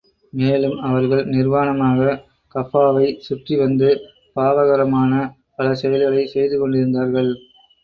மேலும், 0.33 0.77
அவர்கள் 0.79 1.21
நிர்வாணமாக 1.27 2.15
கஃபாவைச் 2.55 3.19
சுற்றி 3.19 3.55
வந்து, 3.55 3.91
பாவகரமான 4.35 5.13
பல 5.55 5.75
செயல்களைச் 5.75 6.35
செய்து 6.35 6.57
கொண்டிருந்தார்கள். 6.59 7.33